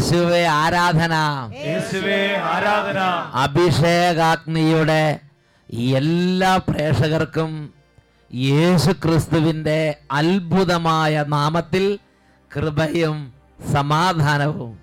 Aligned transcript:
യേശുവെ 0.00 0.46
ആരാധന. 0.46 1.14
യേശുവേ 1.54 2.36
ആരാധന. 2.36 2.98
അഭിഷേകാഗ്നിയുടെ 3.34 5.20
എല്ലാ 5.70 6.56
പ്രേക്ഷകർക്കും 6.56 7.74
യേശു 8.34 8.90
ക്രിസ്തുവിന്റെ 8.90 9.98
അത്ഭുതമായ 10.12 11.24
നാമത്തിൽ 11.28 11.98
കൃപയും 12.56 13.32
സമാധാനവും. 13.72 14.78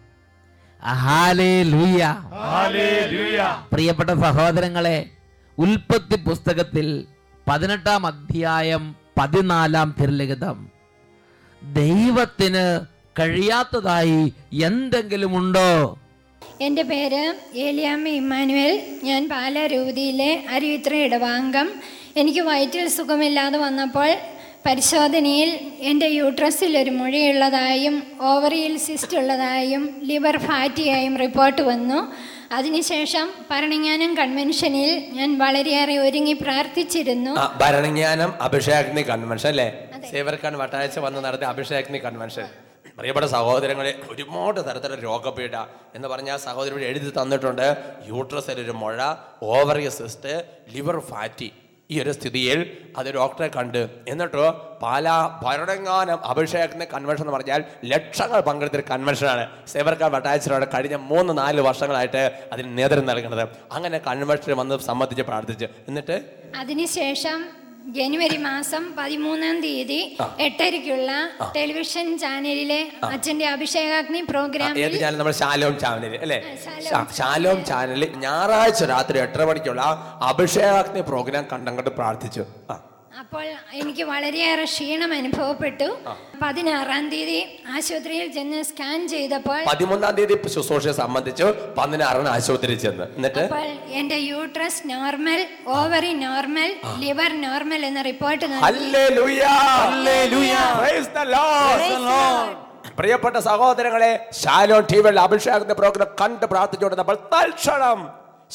പ്രിയപ്പെട്ട 3.74 4.10
സഹോദരങ്ങളെ 4.10 5.10
ഉൽപ്പത്തി 5.58 6.16
പുസ്തകത്തിൽ 6.16 7.06
പതിനെട്ടാം 7.48 8.06
അധ്യായം 8.06 8.96
പതിനാലാം 9.18 9.96
തിരുലിഖിതം. 10.02 10.68
ദൈവത്തിന് 11.74 12.97
കഴിയാത്തതായി 13.20 14.34
എന്തെങ്കിലും 14.64 15.38
ഉണ്ടോ 15.38 15.98
എന്റെ 16.62 16.84
പേര് 16.84 17.24
ഏലിയാമ്മ 17.56 18.08
ഇമ്മാനുവൽ. 18.08 18.82
ഞാൻ 19.04 19.30
പാലരൂതിയിലെ 19.30 20.46
അരുവിത്ര 20.50 20.94
ഇടവാംഗം 20.96 21.68
എനിക്ക് 22.18 22.40
വയറ്റിൽ 22.40 22.88
സുഖമില്ലാതെ 22.88 23.58
വന്നപ്പോൾ 23.58 24.12
പരിശോധനയിൽ 24.66 25.50
എന്റെ 25.90 26.08
യൂട്രസിൽ 26.08 26.78
ഒരു 26.78 26.90
മുഴയുള്ളതായും 26.90 28.04
ഓവറിയിൽ 28.22 28.78
സിസ്റ്റ് 28.78 29.18
ഉള്ളതായും 29.18 29.84
ലിവർ 30.04 30.38
ഫാറ്റിയായും 30.38 31.18
റിപ്പോർട്ട് 31.18 31.62
വന്നു. 31.62 32.00
അതിനുശേഷം 32.52 33.30
ഭരണങ്ങാനം 33.52 34.12
കൺവെൻഷനിൽ 34.18 34.92
ഞാൻ 35.18 35.38
വളരെയേറെ 35.40 35.98
ഒരുങ്ങി 35.98 36.34
പ്രാർത്ഥിച്ചിരുന്നു. 36.34 37.34
ഭരണജ്ഞാനം 37.62 38.34
അഭിഷേക് 38.42 39.06
കൺവെൻഷൻ 39.12 39.50
അല്ലേ? 39.50 39.70
സേവർക്കാൻ 40.12 40.58
വട്ടാഴ്ച 40.58 41.00
വന്ന് 41.00 41.22
നടത്തിയ 41.26 41.48
അഭിഷേക് 41.48 42.02
കൺവെൻഷൻ. 42.08 42.48
പ്രിയപ്പെട്ട 42.98 43.28
സഹോദരങ്ങളെ 43.28 44.02
ഒരുപാട് 44.12 44.60
തരത്തിലുള്ള 44.68 45.02
രോഗപീഠ 45.02 45.56
എന്ന് 45.96 46.08
പറഞ്ഞാൽ 46.08 46.38
സഹോദരൻ 46.38 46.80
എഴുതി 46.80 47.10
തന്നിട്ടുണ്ട്. 47.22 47.68
യൂട്രസിൽ 48.08 48.60
ഒരു 48.62 48.72
മുഴ 48.72 49.00
ഓവറിയ 49.44 49.90
സിസ്റ്റ് 49.90 50.34
ലിവർ 50.70 51.00
ഫാറ്റി 51.00 51.50
ഈ 51.92 52.02
ഒരു 52.02 52.12
സ്ഥിതിയിൽ 52.12 52.60
അത് 52.98 53.14
ഡോക്ടറെ 53.16 53.48
കണ്ട്. 53.48 53.90
എന്നിട്ടോ 54.08 54.46
പാലാ 54.82 55.40
ഭരണങ്ങാനം 55.44 56.26
അഭിഷേകത്തിന് 56.26 56.86
കൺവെൻഷൻ 56.94 57.24
എന്ന് 57.24 57.34
പറഞ്ഞാൽ 57.34 57.64
ലക്ഷങ്ങൾ 57.86 58.40
പങ്കെടുത്തൊരു 58.42 58.84
കൺവെൻഷനാണ് 58.92 59.68
സേവർക്കാർ 59.68 60.12
വട്ടാഴ്ചയുടെ 60.12 60.68
കഴിഞ്ഞ 60.74 60.96
മൂന്ന് 60.96 61.38
നാല് 61.38 61.62
വർഷങ്ങളായിട്ട് 61.62 62.24
അതിന് 62.54 62.78
നേതൃത്വം 62.78 63.06
നൽകുന്നത്. 63.06 63.50
അങ്ങനെ 63.72 63.98
കൺവെൻഷൻ 63.98 64.58
വന്ന് 64.58 64.80
സംബന്ധിച്ച് 64.80 65.24
പ്രാർത്ഥിച്ച്. 65.24 65.70
എന്നിട്ട്? 65.88 66.18
അതിനുശേഷം 66.58 67.67
ജനുവരി 67.88 68.38
മാസം 68.38 68.84
പതിമൂന്നാം 68.98 69.62
തീയതി 69.62 70.00
എട്ടരയ്ക്കുള്ള 70.40 71.12
ടെലിവിഷൻ 71.56 72.18
ചാനലിലെ 72.18 72.80
അച്ഛന്റെ 73.04 73.48
അഭിഷേകാഗ്നി 73.48 74.18
ഏത് 74.18 74.28
പ്രോഗ്രാമിൽ 74.28 74.98
ചാനൽ 74.98 75.18
നമ്മൾ 75.18 75.32
ശാലോം 75.34 75.76
ചാനൽ 75.80 76.16
അല്ലേ? 76.18 76.40
ശാലോം 77.14 77.64
ചാനലിൽ 77.64 78.12
ഞായറാഴ്ച 78.18 78.84
രാത്രി 78.86 79.20
എട്ടര 79.20 79.44
മണിക്കുള്ള 79.44 79.82
അഭിഷേകാഗ്നി 80.24 81.02
പ്രോഗ്രാം 81.02 81.48
കണ്ടങ്ങോട്ട് 81.54 81.90
പ്രാർത്ഥിച്ചു. 81.92 82.46
ആ. 82.70 82.76
അപ്പോൾ 83.22 83.46
എനിക്ക് 83.80 84.04
വളരെയേറെ 84.10 84.66
ക്ഷീണം 84.72 85.12
അനുഭവപ്പെട്ടു. 85.18 85.88
പതിനാറാം 86.42 87.06
തീയതി 87.14 87.38
ആശുപത്രിയിൽ 87.76 88.28
ചെന്ന് 88.36 88.60
സ്കാൻ 88.70 89.00
ചെയ്തപ്പോൾ 89.14 89.60
പതിമൂന്നാം 89.70 90.14
തീയതി 90.18 90.36
ശുശ്രൂഷയെ 90.56 90.94
സംബന്ധിച്ചു 91.00 91.48
പതിനാറിന് 91.80 92.30
ആശുപത്രിയിൽ 92.36 92.80
ചെന്ന്. 92.86 93.06
എന്നിട്ട്? 93.18 93.42
അപ്പോൾ 93.46 93.66
എന്റെ 94.02 94.18
uterus 94.32 94.84
normal 94.94 95.42
ovary 95.78 96.12
normal 96.26 96.70
liver 97.06 97.34
normal 97.48 97.82
എന്ന 97.90 98.04
റിപ്പോർട്ട് 98.12 98.46
നൽകി. 98.54 98.64
ഹല്ലേലൂയ. 98.68 99.44
Praise 100.82 101.10
the 101.18 101.26
Lord. 101.36 102.56
പ്രിയപ്പെട്ട 103.00 103.38
സഹോദരങ്ങളെ 103.50 104.12
ഷാലോൺ 104.44 104.84
ടി 104.92 105.00
വിയിൽ 105.06 105.20
അഭിഷേകത്തിന്റെ 105.26 105.76
പ്രോഗ്രാം 105.82 106.10
കണ്ട് 106.22 106.46
പ്രാർത്ഥിച്ചുകൊണ്ടിരുന്നപ്പോൾ 106.54 107.20
തൽക്ഷണം 107.34 108.00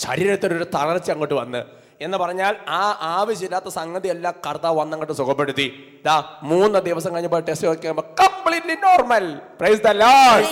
ശരീരത്തിനൊരു 0.04 0.66
തളർച്ച 0.76 1.08
അങ്ങോട്ട് 1.14 1.36
വന്ന് 1.42 1.60
എന്ന് 2.06 2.18
പറഞ്ഞാൽ 2.22 2.54
ആ 2.80 2.82
ആവശ്യമില്ലാത്ത 3.16 3.70
സംഗതി 3.78 4.08
എല്ലാം 4.14 4.34
കർത്താവ് 4.46 4.76
വന്നങ്ങോട്ട് 4.80 5.14
സുഖപ്പെടുത്തി. 5.20 5.66
ദാ 6.06 6.16
മൂന്ന് 6.50 6.78
ദിവസം 6.88 7.10
കഴിഞ്ഞപ്പോൾ 7.14 7.42
ടെസ്റ്റ് 7.48 7.68
നോക്കിയപ്പോൾ 7.68 8.06
completely 8.22 8.76
normal 8.86 9.26
praise 9.60 9.82
the 9.86 9.92
Lord 10.02 10.48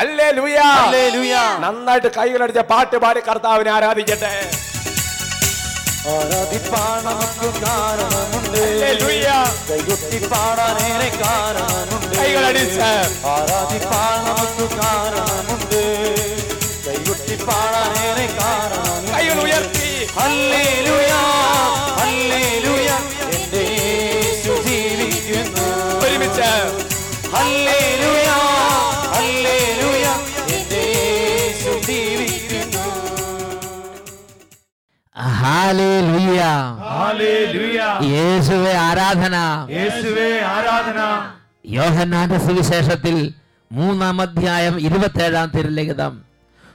hallelujah 0.00 1.34
നന്നായിട്ട് 1.64 2.10
കൈകളടിച്ച 2.18 2.62
പാട്ട് 2.72 2.96
പാടി 3.06 3.20
കർത്താവിനെ 3.28 3.72
ആരാധിക്കട്ടെ. 3.78 4.32
ആരാധിപ്പാൻ 6.14 6.96
നമുക്ക് 7.04 7.48
കാരണമുണ്ട്. 7.60 8.58
ഹല്ലേലൂയ. 8.62 9.28
കൈകൊട്ടി 9.68 10.18
പാടാനേറെ 10.32 11.08
കാരണമുണ്ട്. 11.22 12.16
കൈകളടിച്ച്. 12.18 12.90
ആരാധിപ്പാൻ 13.34 14.18
നമുക്ക് 14.26 14.66
കാരണമുണ്ട്. 14.80 15.80
യേശുവെ 38.44 38.72
ആരാധന. 38.74 39.36
യേശുവേ 39.70 40.40
ആരാധന. 40.40 41.00
യോഹന്നാന്റെ 41.66 42.38
സുവിശേഷത്തിൽ 42.38 43.32
മൂന്നാം 43.72 44.20
അധ്യായം 44.20 44.80
ഇരുപത്തേഴാം 44.80 45.52
തിരുലിഖിതം 45.54 46.22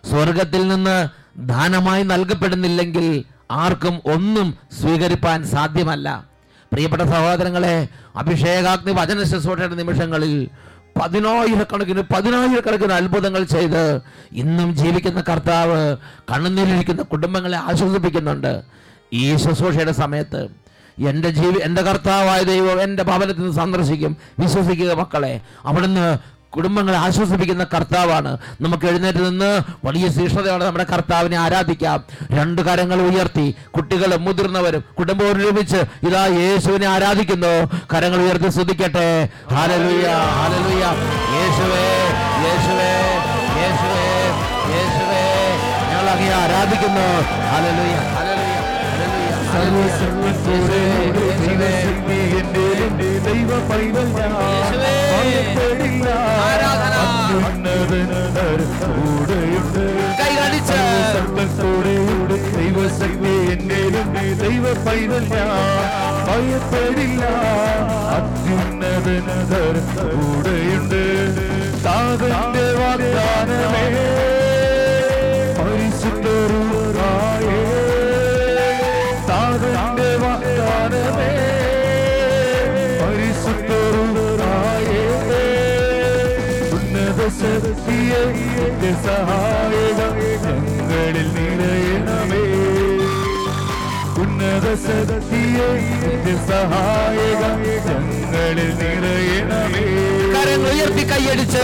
സ്വർഗത്തിൽ 0.09 0.67
നിന്ന് 0.67 1.07
ദാനമായി 1.37 2.03
നൽകപ്പെടുന്നില്ലെങ്കിൽ 2.03 3.23
ആർക്കും 3.51 4.01
ഒന്നും 4.05 4.57
സ്വീകരിപ്പാൻ 4.81 5.45
സാധ്യമല്ല. 5.45 6.25
പ്രിയപ്പെട്ട 6.71 7.03
സഹോദരങ്ങളെ 7.03 7.87
അഭിഷേകാഗ്നി 8.15 8.91
വചന 8.91 9.23
ശുശ്രൂഷയുടെ 9.23 9.75
നിമിഷങ്ങളിൽ 9.75 10.49
പതിനായിരക്കണക്കിന് 11.01 12.01
പതിനായിരക്കണക്കിന് 12.01 12.93
അത്ഭുതങ്ങൾ 12.93 13.43
ചെയ്ത് 13.43 14.01
ഇന്നും 14.31 14.75
ജീവിക്കുന്ന 14.75 15.21
കർത്താവ് 15.21 15.97
കണ്ണുനീരിരിക്കുന്ന 16.31 17.01
കുടുംബങ്ങളെ 17.01 17.57
ആശ്വസിപ്പിക്കുന്നുണ്ട്. 17.57 18.63
ഈ 19.13 19.35
ശുശ്രൂഷയുടെ 19.35 19.91
സമയത്ത് 19.91 20.58
എന്റെ 21.07 21.29
ജീവി 21.29 21.59
എന്റെ 21.63 21.81
കർത്താവായ 21.81 22.43
ദൈവം 22.43 22.81
എന്റെ 22.81 23.03
ഭവനത്തിൽ 23.03 23.41
നിന്ന് 23.41 23.55
സന്ദർശിക്കും. 23.55 24.17
വിശ്വസിക്കുക 24.39 24.93
മക്കളെ 24.93 25.39
അവിടുന്ന് 25.65 26.17
കുടുംബങ്ങളെ 26.49 26.97
ആശ്വസിപ്പിക്കുന്ന 26.97 27.63
കർത്താവാണ്. 27.63 28.37
നമുക്ക് 28.61 28.85
എഴുന്നേറ്റ് 28.85 29.19
നിന്ന് 29.19 29.61
വലിയ 29.85 30.09
ശീഷ്ണതയോടെ 30.09 30.65
നമ്മുടെ 30.65 30.83
കർത്താവിനെ 30.83 31.37
ആരാധിക്കാം. 31.37 32.03
രണ്ട് 32.31 32.61
കരങ്ങൾ 32.61 33.01
ഉയർത്തി 33.01 33.55
കുട്ടികളും 33.75 34.25
മുതിർന്നവരും 34.25 34.83
കുടുംബവും 34.99 35.37
ഒരുമിച്ച് 35.37 35.77
ഇതാ 36.07 36.25
യേശുവിനെ 36.25 36.87
ആരാധിക്കുന്നു. 36.87 37.65
കരങ്ങൾ 37.93 38.21
ഉയർത്തി 38.21 38.49
ശ്രദ്ധിക്കട്ടെ 38.49 39.29
യേശുവേ 41.35 41.85
യേശുവേ 42.45 42.91
യേശുവേ 43.61 44.09
യേശുവേ. 44.75 45.23
ആരാധിക്കുന്നു. 46.33 47.07
ഹാലലുയ 47.51 47.95
ഹാലലുയ 49.51 49.85
ഹാലലുയ 49.89 49.89
സർവസർവത്തോടെ 49.93 50.81
യേശുവേ 51.61 52.19
ദൈവ 53.25 53.51
പൈതൽ 53.69 54.07
ഞാൻ 54.17 54.33
ഭയപ്പെടില്ല. 55.11 56.07
അത്യുന്നതൻ 56.99 58.11
കൂടെയുണ്ട് 58.81 59.83
കൈകടിച്ച് 60.19 60.79
സർവത്തോടെയുണ്ട് 61.13 62.35
ദൈവശക്തി 62.55 63.33
എന്നേലുണ്ട് 63.53 64.23
ദൈവ 64.43 64.73
പൈതൽ 64.85 65.25
ഞാൻ 65.33 65.51
ഭയപ്പെടില്ല 66.29 67.23
അത്യുന്നതൻ 68.17 69.27
കൂടെയുണ്ട് 69.93 71.01
താതന്റെ 71.85 72.65
വാഗ്ദാനമേ 72.79 73.85
എന്റെ 88.63 88.91
സഹായക 89.05 89.99
ഞങ്ങളിൽ 90.43 91.27
ഉന്നത 94.21 94.67
ശക്തിയെ 94.85 95.67
എന്റെ 96.11 96.35
സഹായക 96.47 97.41
ഞങ്ങളിൽ 97.87 98.71
ഉയർത്തി 100.71 101.03
കൈയടിച്ച്. 101.11 101.63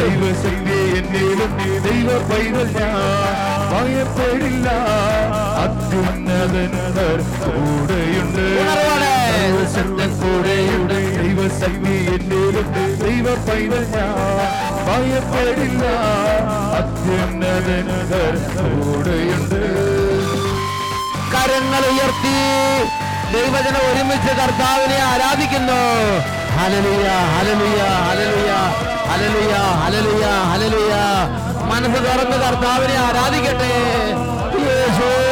ദൈവശക്തി 0.00 0.78
എന്നേലും 0.98 1.52
ദൈവ 1.86 2.18
പൈതൽ 2.28 2.68
ഞാൻ 2.78 3.34
ഭയപ്പെടില്ല. 3.72 4.68
അത്യുന്നതൻ 5.62 6.74
കൂടെയുണ്ട്. 7.42 8.46
ഉണർവോടെ. 8.62 9.14
സർവശക്തൻ 11.42 12.22
കൂടെയുണ്ട് 12.30 12.82
ദൈവ 13.02 13.28
പൈതൽ 13.46 13.84
ഞാൻ 13.94 14.12
ഭയപ്പെടില്ല 14.86 15.84
അത്യുന്നതൻ 16.78 17.88
കൂടെയുണ്ട് 18.56 19.62
കരങ്ങൾ 21.32 21.82
ഉയർത്തി 21.92 22.36
ദൈവജന 23.34 23.76
ഒരുമിച്ച് 23.88 24.32
കർത്താവിനെ 24.40 24.98
ആരാധിക്കുന്നു. 25.10 25.80
ഹലലിയ 26.56 27.08
ഹലലിയ 27.34 27.80
ഹലലിയ 28.08 28.52
ഹലലിയ 29.10 29.54
ഹലലിയ 29.82 30.24
ഹലലിയ 30.52 30.94
മനസ്സ് 31.70 32.00
തുറന്ന് 32.06 32.38
കർത്താവിനെ 32.44 32.96
ആരാധിക്കട്ടെ. 33.06 33.72
യേശുവേ. 34.66 35.31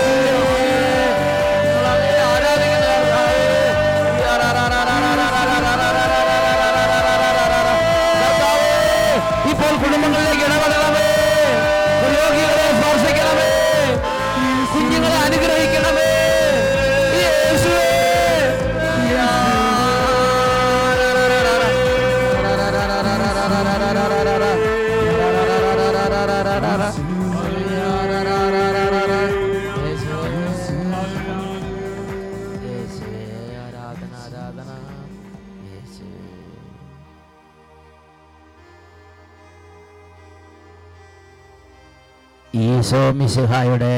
ഈശോ 42.90 43.00
മിശിഹായുടെ 43.18 43.96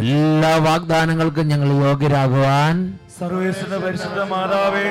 എല്ലാ 0.00 0.50
വാഗ്ദാനങ്ങൾക്കും 0.66 1.46
ഞങ്ങൾ 1.52 1.68
യോഗ്യരാകുവാൻ 1.84 2.74
സർവേശ്വര 3.16 3.72
പരിശുദ്ധ 3.84 4.20
മാതാവേ 4.32 4.84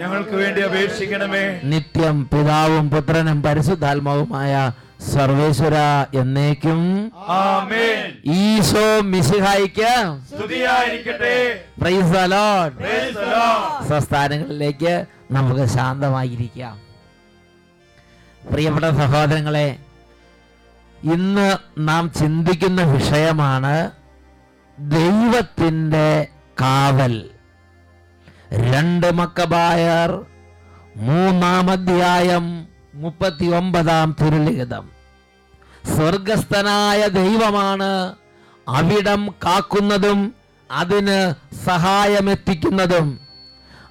ഞങ്ങൾക്ക് 0.00 0.34
വേണ്ടി 0.40 0.60
അപേക്ഷിക്കണമേ. 0.68 1.42
നിത്യം 1.72 2.16
പിതാവും 2.32 2.86
പുത്രനും 2.94 3.38
പരിശുദ്ധാത്മാവുമായ 3.46 4.52
സർവേശ്വര 5.12 5.76
എന്നേക്കും 6.22 6.80
ഈശോ 8.40 8.86
മിസിഹായിക്ക് 9.12 9.92
സംസ്ഥാനങ്ങളിലേക്ക് 13.92 14.94
നമുക്ക് 15.38 15.66
ശാന്തമായിരിക്കാം. 15.76 16.76
പ്രിയപ്പെട്ട 18.42 18.86
സഹോദരങ്ങളെ 19.02 19.68
ഇന്ന് 21.04 21.56
നാം 21.78 22.12
ചിന്തിക്കുന്ന 22.12 22.82
വിഷയമാണ് 22.82 23.90
ദൈവത്തിന്റെ 24.78 26.26
കാവൽ. 26.60 27.30
രണ്ട് 28.52 29.14
മക്കബായർ 29.14 30.24
മൂന്നാം 30.96 31.70
അധ്യായം 31.70 32.66
മുപ്പത്തി 32.94 33.44
ഒമ്പതാം 33.44 34.16
തിരുലിഖിതം. 34.20 34.90
സ്വർഗസ്ഥനായ 35.96 37.08
ദൈവമാണ് 37.08 38.14
അവിടം 38.68 39.34
കാക്കുന്നതും 39.44 40.34
അതിന് 40.70 41.34
സഹായമെത്തിക്കുന്നതും. 41.64 43.20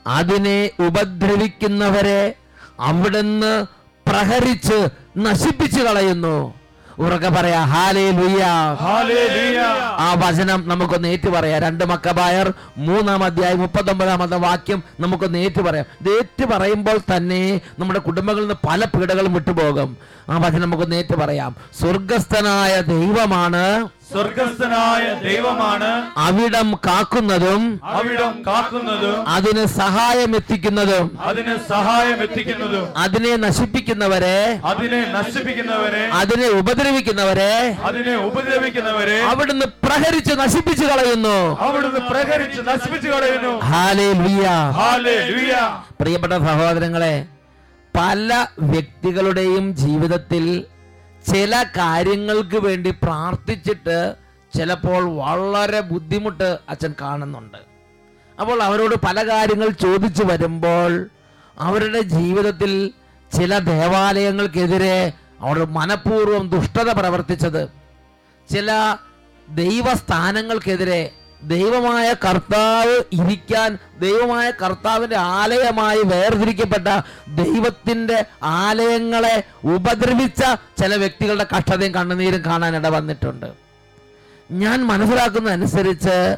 അതിനെ 0.08 0.70
ഉപദ്രവിക്കുന്നവരെ 0.80 2.36
അവിടുന്ന് 2.80 3.66
പ്രഹരിച്ച് 4.10 4.88
നശിപ്പിച്ചു 5.18 5.82
കളയുന്നു. 5.82 6.63
ഉറക്കെ 7.00 7.30
പറയാ 7.30 7.64
ഹാലേ 7.64 8.12
ലുയ്യ. 8.12 8.44
ആ 9.98 10.14
വചനം 10.14 10.64
നമുക്കൊന്ന് 10.68 11.08
ഏറ്റു 11.08 11.30
പറയാം. 11.30 11.62
രണ്ട് 11.62 11.84
മക്കബായർ 11.84 12.54
മൂന്നാം 12.78 13.24
അധ്യായം 13.24 13.60
മുപ്പത്തൊമ്പതാമത്തെ 13.60 14.38
വാക്യം 14.38 14.84
നമുക്കൊന്ന് 15.00 15.40
ഏറ്റു 15.40 15.62
പറയാം. 15.62 15.86
ഇത് 16.02 16.10
ഏറ്റു 16.10 16.46
പറയുമ്പോൾ 16.46 17.00
തന്നെ 17.16 17.62
നമ്മുടെ 17.80 18.00
കുടുംബങ്ങളിൽ 18.00 18.48
നിന്ന് 18.48 18.68
പല 18.70 18.86
പീഡകളും 18.86 19.34
വിട്ടുപോകും. 19.34 19.98
ആ 20.30 20.38
വചനം 20.38 20.62
നമുക്കൊന്ന് 20.62 20.96
ഏറ്റു 20.96 21.16
പറയാം. 21.16 21.56
സ്വർഗസ്ഥനായ 21.82 22.82
ദൈവമാണ് 22.82 23.88
സ്വർഗസ്ഥനായ 24.14 25.06
ദൈവമാണ്. 25.24 25.92
അവിടം 26.18 26.80
കാക്കുന്നതും 26.86 27.80
അവിടം 27.84 28.34
കാക്കുന്നതും 28.48 29.30
അതിന് 29.30 29.66
സഹായം 29.66 30.36
എത്തിക്കുന്നതും 30.36 31.20
അതിന് 31.24 31.56
സഹായം 31.70 32.24
എത്തിക്കുന്നതും 32.24 32.98
അതിനെ 32.98 33.36
നശിപ്പിക്കുന്നവരെ 33.36 34.38
അതിനെ 34.66 35.02
നശിപ്പിക്കുന്നവരെ 35.12 36.04
അതിനെ 36.12 36.48
ഉപദ്രവിക്കുന്നവരെ 36.48 37.54
അതിനെ 37.84 38.16
ഉപദ്രവിക്കുന്നവരെ 38.16 39.20
അവിടുന്ന് 39.24 39.66
പ്രഹരിച്ച് 39.84 40.34
നശിപ്പിച്ചു 40.36 40.86
കളയുന്നു. 40.86 41.38
അവിടുന്ന് 41.60 42.00
പ്രഹരിച്ച് 42.00 42.62
നശിപ്പിച്ചു 42.62 43.10
കളയുന്നു. 43.10 43.54
ഹാലേ 43.60 44.08
ഹാലേലൂയ. 44.80 45.54
പ്രിയപ്പെട്ട 46.02 46.34
സഹോദരങ്ങളെ 46.34 47.16
പല 47.94 48.30
വ്യക്തികളുടെയും 48.60 49.76
ജീവിതത്തിൽ 49.76 50.44
ചില 51.32 51.64
കാര്യങ്ങൾക്ക് 51.78 52.58
വേണ്ടി 52.58 52.92
പ്രാർത്ഥിച്ചിട്ട് 53.04 54.16
ചിലപ്പോൾ 54.58 55.04
വളരെ 55.18 55.80
ബുദ്ധിമുട്ട് 55.80 56.58
അച്ഛൻ 56.70 56.96
കാണുന്നുണ്ട്. 57.02 57.58
അപ്പോൾ 58.40 58.64
അവരോട് 58.64 58.96
പല 58.96 59.28
കാര്യങ്ങൾ 59.28 59.70
ചോദിച്ചു 59.70 60.24
വരുമ്പോൾ 60.24 61.10
അവരുടെ 61.58 62.02
ജീവിതത്തിൽ 62.02 62.94
ചില 63.32 63.58
ദേവാലയങ്ങൾക്കെതിരെ 63.58 65.14
അവർ 65.42 65.66
മനഃപൂർവം 65.66 66.50
ദുഷ്ടത 66.50 66.90
പ്രവർത്തിച്ചത് 66.92 67.70
ചില 68.52 68.72
ദൈവസ്ഥാനങ്ങൾക്കെതിരെ 69.48 71.02
ദൈവമായ 71.48 72.14
കർത്താവ് 72.14 73.04
ഇരിക്കാൻ 73.14 73.78
ദൈവമായ 74.00 74.52
കർത്താവിന്റെ 74.52 75.16
ആലയമായി 75.16 76.02
വേർതിരിക്കപ്പെട്ട 76.04 76.88
ദൈവത്തിന്റെ 77.28 78.26
ആലയങ്ങളെ 78.42 79.44
ഉപദ്രവിച്ച 79.64 80.44
ചില 80.80 80.96
വ്യക്തികളുടെ 80.96 81.48
കഷ്ടതയും 81.56 81.94
കണ്ണുനീരും 81.94 82.42
കാണാൻ 82.46 82.76
ഇട 82.76 82.88
വന്നിട്ടുണ്ട്. 82.88 83.54
ഞാൻ 84.52 84.88
മനസ്സിലാക്കുന്ന 84.88 85.50
അനുസരിച്ച് 85.50 86.38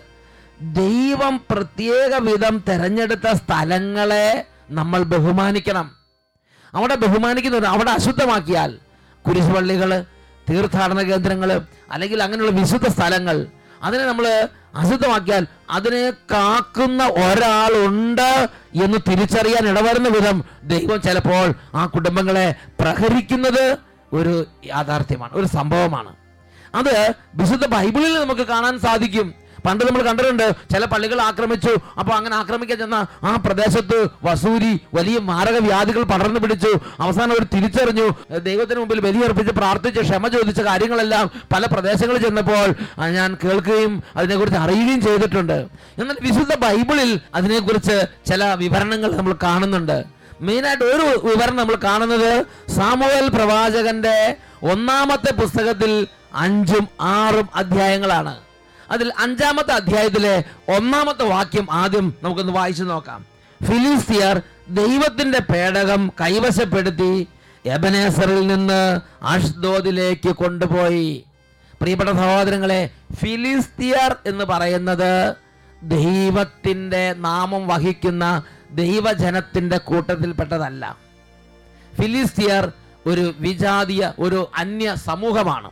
ദൈവം 0.61 1.41
പ്രത്യേക 1.51 2.13
വിധം 2.15 2.63
തെരഞ്ഞെടുത്ത 2.69 3.27
സ്ഥലങ്ങളെ 3.33 4.45
നമ്മൾ 4.69 5.03
ബഹുമാനിക്കണം. 5.03 5.95
അവിടെ 6.73 6.95
ബഹുമാനിക്കുന്നവർ 6.95 7.65
അവിടെ 7.65 7.91
അശുദ്ധമാക്കിയാൽ 7.91 8.79
കുരിശുപള്ളികൾ 9.27 10.05
തീർത്ഥാടന 10.49 11.01
കേന്ദ്രങ്ങൾ 11.01 11.61
അല്ലെങ്കിൽ 11.91 12.23
അങ്ങനെയുള്ള 12.23 12.51
വിശുദ്ധ 12.61 12.87
സ്ഥലങ്ങൾ 12.87 13.47
അതിനെ 13.83 14.05
നമ്മൾ 14.05 14.25
അശുദ്ധമാക്കിയാൽ 14.75 15.47
അതിനെ 15.69 16.09
കാക്കുന്ന 16.09 17.03
ഒരാളുണ്ട് 17.05 18.49
എന്ന് 18.83 18.97
തിരിച്ചറിയാൻ 19.11 19.69
ഇടവരുന്ന 19.69 20.09
വിധം 20.09 20.43
ദൈവം 20.63 21.01
ചിലപ്പോൾ 21.01 21.53
ആ 21.75 21.85
കുടുംബങ്ങളെ 21.85 22.55
പ്രഹരിക്കുന്നത് 22.79 23.77
ഒരു 24.13 24.45
യാഥാർത്ഥ്യമാണ് 24.65 25.33
ഒരു 25.33 25.45
സംഭവമാണ്. 25.45 26.15
അത് 26.75 27.13
വിശുദ്ധ 27.35 27.65
ബൈബിളിൽ 27.65 28.13
നമുക്ക് 28.19 28.41
കാണാൻ 28.41 28.79
സാധിക്കും. 28.79 29.33
പണ്ട് 29.65 29.83
നമ്മൾ 29.87 30.01
കണ്ടിട്ടുണ്ട് 30.07 30.45
ചില 30.73 30.85
പള്ളികൾ 30.93 31.19
ആക്രമിച്ചു. 31.21 31.73
അപ്പോൾ 31.99 32.13
അങ്ങനെ 32.19 32.35
ആക്രമിക്കാൻ 32.41 32.79
ചെന്ന 32.83 32.99
ആ 33.23 33.31
പ്രദേശത്ത് 33.45 33.97
വസൂരി 34.23 34.73
വലിയ 34.93 35.17
മാരക 35.31 35.57
വ്യാധികൾ 35.67 36.03
പടർന്നു 36.13 36.39
പിടിച്ചു. 36.39 36.71
അവസാനം 36.99 37.33
അവർ 37.35 37.45
തിരിച്ചറിഞ്ഞു. 37.55 38.07
ദൈവത്തിന് 38.47 38.79
മുമ്പിൽ 38.79 38.99
ബലിയർപ്പിച്ച് 39.07 39.53
പ്രാർത്ഥിച്ച് 39.61 40.01
ക്ഷമ 40.07 40.27
ചോദിച്ച 40.35 40.61
കാര്യങ്ങളെല്ലാം 40.69 41.25
പല 41.53 41.65
പ്രദേശങ്ങളിൽ 41.73 42.23
ചെന്നപ്പോൾ 42.25 42.67
ഞാൻ 43.17 43.37
കേൾക്കുകയും 43.43 43.93
അതിനെക്കുറിച്ച് 44.15 44.59
അറിയുകയും 44.59 45.01
ചെയ്തിട്ടുണ്ട്. 45.07 45.57
എന്നാൽ 46.01 46.17
വിശുദ്ധ 46.27 46.53
ബൈബിളിൽ 46.65 47.11
അതിനെക്കുറിച്ച് 47.35 47.97
ചില 48.29 48.43
വിവരണങ്ങൾ 48.63 49.11
നമ്മൾ 49.17 49.35
കാണുന്നുണ്ട്. 49.43 49.97
മെയിനായിട്ട് 50.45 50.83
ഒരു 50.83 51.05
വിവരണം 51.27 51.59
നമ്മൾ 51.59 51.75
കാണുന്നത് 51.83 52.31
സാമുവേൽ 52.77 53.27
പ്രവാചകന്റെ 53.35 54.17
ഒന്നാമത്തെ 54.71 55.31
പുസ്തകത്തിൽ 55.41 55.91
അഞ്ചും 56.45 56.87
ആറും 57.15 57.47
അധ്യായങ്ങളാണ്. 57.55 58.33
അതിൽ 58.91 59.13
അഞ്ചാമത്തെ 59.17 59.71
അധ്യായത്തിലെ 59.71 60.43
ഒന്നാമത്തെ 60.77 61.23
വാക്യം 61.23 61.67
ആദ്യം 61.71 62.13
നമുക്കൊന്ന് 62.23 62.53
വായിച്ചു 62.53 62.83
നോക്കാം. 62.83 63.25
ഫിലിസ്തീയർ 63.63 64.41
ദൈവത്തിന്റെ 64.69 65.39
പേടകം 65.39 66.11
കൈവശപ്പെടുത്തി 66.21 67.27
എബനേസറിൽ 67.65 68.47
നിന്ന് 68.47 68.99
അഷ്ദോദിലേക്ക് 69.25 70.29
കൊണ്ടുപോയി. 70.29 71.23
പ്രിയപ്പെട്ട 71.81 72.09
സഹോദരങ്ങളെ 72.09 72.89
ഫിലിസ്തീയർ 73.15 74.15
എന്ന് 74.25 74.45
പറയുന്നത് 74.45 75.35
ദൈവത്തിന്റെ 75.83 77.13
നാമം 77.13 77.67
വഹിക്കുന്ന 77.67 78.43
ദൈവജനത്തിന്റെ 78.71 79.77
കൂട്ടത്തിൽപ്പെട്ടതല്ല. 79.77 80.97
ഫിലിസ്തീയർ 82.01 82.71
ഒരു 83.05 83.33
വിജാതീയ 83.39 84.11
ഒരു 84.19 84.51
അന്യ 84.55 84.95
സമൂഹമാണ്. 84.95 85.71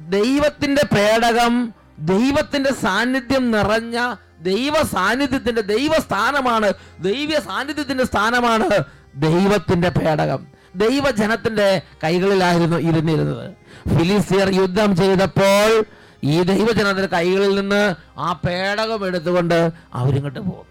ദൈവത്തിന്റെ 0.00 0.84
പേടകം 0.94 1.74
ദൈവത്തിന്റെ 1.98 2.72
സാന്നിധ്യം 2.72 3.50
നിറഞ്ഞ 3.50 4.14
ദൈവ 4.40 4.82
സാന്നിധ്യത്തിന്റെ 4.82 5.60
ദൈവസ്ഥാനമാണ് 5.60 6.72
ദൈവ 7.00 7.30
സാന്നിധ്യത്തിന്റെ 7.40 8.04
സ്ഥാനമാണ് 8.04 8.70
ദൈവത്തിന്റെ 9.14 9.88
പേടകം. 9.88 10.46
ദൈവജനത്തിന്റെ 10.76 11.82
കൈകളിലായിരുന്നു 12.04 12.76
ഇരുന്നിരുന്നത്. 12.76 13.52
ഫിലിസ്തീർ 13.98 14.48
യുദ്ധം 14.54 14.96
ചെയ്തപ്പോൾ 14.96 15.84
ഈ 16.24 16.42
ദൈവജനത്തിന്റെ 16.42 17.06
കൈകളിൽ 17.06 17.60
നിന്ന് 17.60 17.94
ആ 18.18 18.32
പേടകം 18.32 19.06
എടുത്തുകൊണ്ട് 19.06 19.70
അവരിങ്ങോട്ട് 19.94 20.38
പോകും 20.38 20.66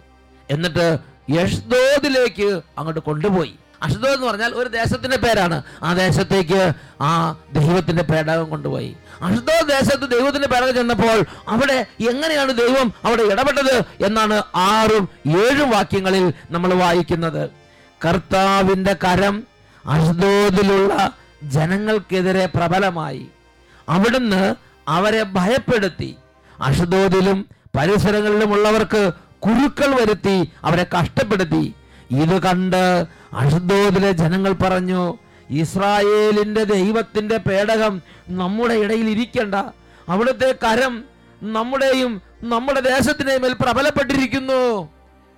എന്നിട്ട് 0.50 0.98
യഷ്ദോദിലേക്ക് 1.32 2.62
അങ്ങോട്ട് 2.78 3.00
കൊണ്ടുപോയി. 3.00 3.56
അഷ്ദോദ് 3.84 4.08
എന്ന് 4.08 4.28
പറഞ്ഞാൽ 4.28 4.54
ഒരു 4.54 4.70
ദേശത്തിന്റെ 4.70 5.18
പേരാണ്. 5.18 5.64
ആ 5.84 5.94
ദേശത്തേക്ക് 5.94 6.72
ആ 7.02 7.36
ദൈവത്തിന്റെ 7.54 8.04
പേടകം 8.04 8.50
കൊണ്ടുപോയി. 8.50 8.98
അഷ്ദോദ് 9.22 9.70
ദേശത്ത് 9.70 10.12
ദൈവത്തിന്റെ 10.12 10.48
പിറകെ 10.48 10.72
ചെന്നപ്പോൾ 10.72 11.26
അവിടെ 11.48 11.86
എങ്ങനെയാണ് 12.10 12.54
ദൈവം 12.54 12.94
അവിടെ 13.06 13.22
ഇടപെട്ടത് 13.22 14.06
എന്നാണ് 14.06 14.44
ആറും 14.56 15.10
ഏഴും 15.28 15.70
വാക്യങ്ങളിൽ 15.70 16.34
നമ്മൾ 16.52 16.74
വായിക്കുന്നത്. 16.74 17.50
കർത്താവിന്റെ 18.06 18.94
കരം 18.94 19.44
അഷ്ദോദിലുള്ള 19.86 21.14
ജനങ്ങൾക്കെതിരെ 21.44 22.46
പ്രബലമായി. 22.46 23.28
അവിടുന്ന് 23.90 24.56
അവരെ 24.88 25.24
ഭയപ്പെടുത്തി. 25.24 26.16
അഷ്ദോദിലും 26.62 27.50
പരിസരങ്ങളിലുമുള്ളവർക്ക് 27.78 29.12
കുരുക്കൾ 29.40 29.96
വരുത്തി 29.96 30.52
അവരെ 30.64 30.86
കഷ്ടപ്പെടുത്തി. 31.00 31.76
ഇത് 32.12 32.42
കണ്ട് 32.42 33.06
അഷ്ദോദിലെ 33.34 34.12
ജനങ്ങൾ 34.12 34.54
പറഞ്ഞു 34.54 35.18
ഇസ്രായേലിന്റെ 35.50 36.64
ദൈവത്തിന്റെ 36.64 37.38
പേടകം 37.38 38.02
നമ്മുടെ 38.30 38.74
ഇടയിൽ 38.74 39.10
ഇരിക്കണ്ട. 39.10 39.56
അവിടുത്തെ 40.10 40.56
കരം 40.64 41.04
നമ്മുടെയും 41.44 42.22
നമ്മുടെ 42.44 42.80
ദേശത്തിന്റെ 42.80 43.38
മേൽ 43.38 43.54
പ്രബലപ്പെട്ടിരിക്കുന്നു. 43.54 44.90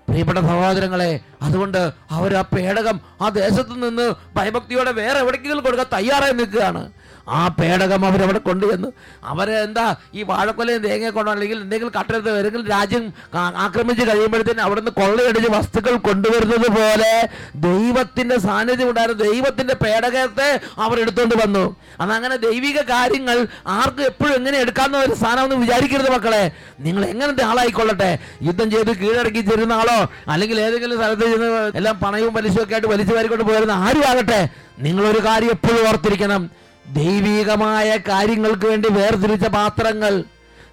പ്രിയപ്പെട്ട 0.07 0.39
സഹോദരങ്ങളെ 0.39 1.19
അതുകൊണ്ട് 1.41 1.91
അവർ 2.12 2.35
ആ 2.35 2.41
പേടകം 2.41 3.00
ആ 3.21 3.29
ദേശത്ത് 3.29 3.83
നിന്ന് 3.83 4.13
ഭയഭക്തിയോടെ 4.35 4.91
വേറെ 4.91 5.19
എവിടേക്കെങ്കിലും 5.19 5.63
കൊടുക്കാൻ 5.63 5.88
തയ്യാറായി 5.93 6.33
നിൽക്കുകയാണ്. 6.33 6.91
ആ 7.27 7.48
പേടകം 7.48 8.05
അവരവിടെ 8.05 8.38
കൊണ്ടുവന്ന് 8.38 8.88
അവരെ 9.24 9.60
എന്താ 9.60 9.96
ഈ 10.13 10.24
വാഴക്കൊലയും 10.24 10.82
തേങ്ങയെ 10.82 11.10
കൊണ്ടോ 11.10 11.32
അല്ലെങ്കിൽ 11.32 11.58
എന്തെങ്കിലും 11.58 11.94
കട്ടെടുത്ത് 12.00 12.38
ഏതെങ്കിലും 12.39 12.67
രാജ്യം 12.67 13.13
ആക്രമിച്ച് 13.36 14.08
കഴിയുമ്പോഴത്തേന് 14.08 14.60
അവിടുന്ന് 14.60 14.91
കൊള്ളയടിച്ച് 14.91 15.50
വസ്തുക്കൾ 15.51 15.98
കൊണ്ടുവരുന്നത് 15.98 16.67
പോലെ 16.67 17.29
ദൈവത്തിന്റെ 17.55 18.39
സാന്നിധ്യം 18.39 18.89
ഉണ്ടായിരുന്ന 18.89 19.24
ദൈവത്തിന്റെ 19.24 19.74
പേടകത്തെ 19.74 20.60
അവർ 20.77 21.00
എടുത്തുകൊണ്ട് 21.00 21.36
വന്നു. 21.36 21.75
അതങ്ങനെ 22.01 22.36
ദൈവിക 22.36 22.82
കാര്യങ്ങൾ 22.82 23.48
ആർക്ക് 23.67 24.01
എപ്പോഴും 24.01 24.36
എങ്ങനെ 24.36 24.58
എടുക്കാമെന്ന 24.58 24.98
ഒരു 24.98 25.13
സ്ഥാനമെന്ന് 25.13 25.55
വിചാരിക്കരുത് 25.55 26.12
മക്കളെ. 26.12 26.51
നിങ്ങൾ 26.79 27.05
എങ്ങനത്തെ 27.05 27.44
ആളായിക്കൊള്ളട്ടെ? 27.44 28.20
യുദ്ധം 28.41 28.72
ചെയ്ത് 28.72 28.98
കീഴടക്കി 28.98 29.39
ചെരുന്ന 29.39 29.74
ആളോ? 29.74 30.08
അല്ലെങ്കിൽ 30.27 30.62
ഏതെങ്കിലും 30.62 30.98
സ്ഥലത്ത് 30.98 31.22
ചെന്ന് 31.22 31.72
എല്ലാം 31.75 32.00
പണയും 32.00 32.34
പലിശയൊക്കെ 32.34 32.74
ആയിട്ട് 32.74 32.88
വലിച്ചു 32.88 33.15
വാരിക്കൊണ്ട് 33.15 33.44
പോയിരുന്ന 33.44 33.72
ആരും 33.72 34.08
ആകട്ടെ 34.10 34.50
നിങ്ങളൊരു 34.79 35.25
കാര്യം 35.25 35.50
എപ്പോഴും 35.50 35.88
ഓർത്തിരിക്കണം. 35.88 36.64
ദൈവികമായ 36.94 37.98
കാര്യങ്ങൾക്ക് 37.98 38.65
വേണ്ടി 38.68 38.89
വേർതിരിച്ച 38.92 39.48
പാത്രങ്ങൾ 39.48 40.24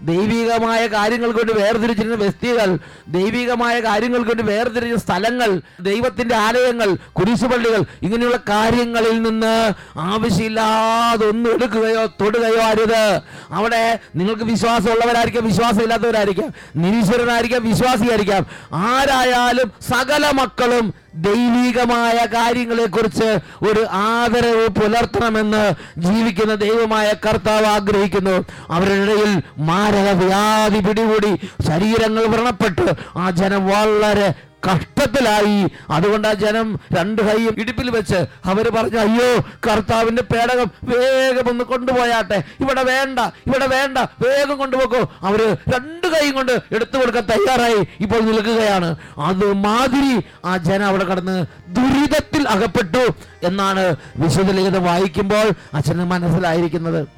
ദൈവികമായ 0.02 0.86
കാര്യങ്ങൾക്ക് 0.86 1.38
വേണ്ടി 1.38 1.52
വേർതിരിച്ചിരുന്ന 1.52 2.14
വ്യക്തികൾ 2.14 2.78
ദൈവികമായ 3.08 3.80
കാര്യങ്ങൾക്ക് 3.80 4.28
വേണ്ടി 4.28 4.42
വേർതിരിച്ച 4.42 5.04
സ്ഥലങ്ങൾ 5.04 5.60
ദൈവത്തിന്റെ 5.80 6.34
ആലയങ്ങൾ 6.36 6.94
കുരിശുപള്ളികൾ 7.12 7.84
ഇങ്ങനെയുള്ള 8.02 8.36
കാര്യങ്ങളിൽ 8.48 9.22
നിന്ന് 9.22 9.72
ആവശ്യമില്ലാതെ 9.98 11.26
ഒന്നും 11.26 11.54
എടുക്കുകയോ 11.54 12.06
തൊടുകയോ 12.06 12.62
അരുത്. 12.62 13.22
അവിടെ 13.50 13.98
നിങ്ങൾക്ക് 14.16 14.42
വിശ്വാസമുള്ളവരായിരിക്കാം 14.42 15.46
വിശ്വാസമില്ലാത്തവരായിരിക്കാം 15.46 16.54
നിരീശ്വരനായിരിക്കാം 16.76 17.68
വിശ്വാസിയായിരിക്കാം. 17.68 18.46
ആരായാലും 18.72 19.72
സകല 19.80 20.30
മക്കളും 20.30 20.94
ദൈവികമായ 21.14 22.26
കാര്യങ്ങളെക്കുറിച്ച് 22.26 23.38
ഒരു 23.70 23.86
ആദരവ് 23.92 24.68
പുലർത്തണമെന്ന് 24.68 25.72
ജീവിക്കുന്ന 26.00 26.54
ദൈവമായ 26.54 27.12
കർത്താവ് 27.26 27.66
ആഗ്രഹിക്കുന്നു. 27.66 28.44
അവരുടെ 28.70 29.12
ഇടയിൽ 29.12 29.42
മാരക 29.58 30.10
വ്യാധി 30.10 30.88
പിടികൂടി 30.88 31.40
ശരീരങ്ങൾ 31.68 32.26
വ്രണപ്പെട്ട് 32.26 32.92
ആ 33.16 33.30
ജനം 33.30 33.66
വളരെ 33.66 34.34
കഷ്ടത്തിലായി. 34.66 35.68
അതുകൊണ്ട് 35.90 36.28
ആ 36.28 36.32
ജനം 36.32 36.80
രണ്ട് 36.98 37.22
കൈയും 37.22 37.54
ഇടുപ്പിൽ 37.58 37.90
വെച്ച് 37.90 38.26
അവർ 38.44 38.68
പറഞ്ഞു 38.68 38.98
അയ്യോ 38.98 39.44
കർത്താവിന്റെ 39.68 40.22
പേടകം 40.22 40.70
വേഗം 40.84 41.48
ഒന്ന് 41.48 41.64
കൊണ്ടുപോയാട്ടെ. 41.64 42.42
ഇവിടെ 42.60 42.82
വേണ്ട 42.82 43.18
ഇവിടെ 43.18 43.66
വേണ്ട 43.66 43.98
വേഗം 43.98 44.56
കൊണ്ടുപോക്കോ. 44.56 45.12
അവർ 45.22 45.56
രണ്ട് 45.74 46.06
കൈയും 46.06 46.34
കൊണ്ട് 46.34 46.52
എടുത്തു 46.72 46.98
കൊടുക്കാൻ 46.98 47.24
തയ്യാറായി. 47.24 47.86
ഇപ്പോൾ 48.00 48.20
നിൽക്കുകയാണ്. 48.20 48.96
അത് 49.18 49.52
മാതിരി 49.52 50.22
ആ 50.44 50.56
ജനം 50.56 50.86
അവിടെ 50.86 51.04
കടന്ന് 51.04 51.46
ദുരിതത്തിൽ 51.68 52.48
അകപ്പെട്ടു 52.48 53.08
എന്നാണ് 53.42 53.96
വിശുദ്ധ 54.16 54.76
വായിക്കുമ്പോൾ 54.76 55.52
അച്ഛന് 55.74 56.04
മനസ്സിലായിരിക്കുന്നത്. 56.04 57.08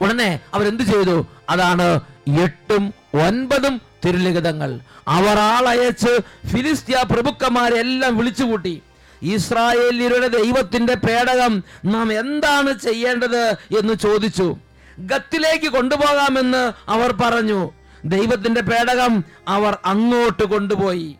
ഉടനെ 0.00 0.40
അവരെന്ത് 0.54 0.82
ചെയ്തു? 0.82 1.26
അതാണ് 1.50 2.00
എട്ടും 2.42 2.94
ഒൻപതും 3.14 3.80
തിരുലിഖിതങ്ങൾ. 4.04 4.80
അവർ 5.08 5.38
ആളയച്ച് 5.38 6.20
ഫിലിസ്തീയ 6.48 7.02
പ്രഭുക്കന്മാരെ 7.10 7.74
എല്ലാം 7.74 8.16
വിളിച്ചുകൂട്ടി. 8.16 8.82
ഇസ്രായേലിയരുടെ 9.22 10.28
ദൈവത്തിന്റെ 10.28 10.94
പേടകം 10.94 11.64
നാം 11.84 12.12
എന്താണ് 12.12 12.78
ചെയ്യേണ്ടത് 12.78 13.50
എന്ന് 13.78 13.94
ചോദിച്ചു. 13.94 14.56
ഗത്തിലേക്ക് 14.98 15.68
കൊണ്ടുപോകാമെന്ന് 15.68 16.72
അവർ 16.90 17.12
പറഞ്ഞു. 17.12 17.70
ദൈവത്തിന്റെ 18.04 18.60
പേടകം 18.60 19.24
അവർ 19.48 19.78
അങ്ങോട്ട് 19.84 20.42
കൊണ്ടുപോയി. 20.42 21.16